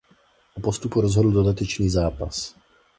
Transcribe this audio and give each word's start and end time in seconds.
O 0.57 0.59
postupu 0.61 1.01
rozhodl 1.01 1.31
dodatečný 1.31 1.89
zápas. 1.89 2.55